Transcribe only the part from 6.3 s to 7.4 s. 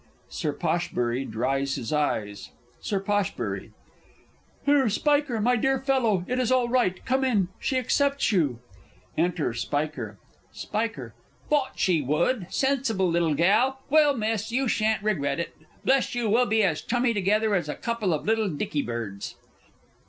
is all right. Come